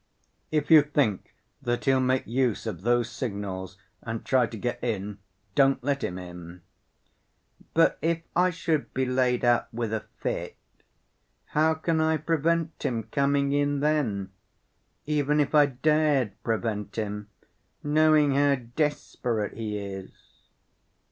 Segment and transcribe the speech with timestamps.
[0.49, 1.31] "If you think
[1.61, 5.19] that he'll make use of those signals and try to get in,
[5.53, 6.63] don't let him in."
[7.75, 10.57] "But if I should be laid up with a fit,
[11.53, 14.31] how can I prevent him coming in then,
[15.05, 17.29] even if I dared prevent him,
[17.83, 20.09] knowing how desperate he is?"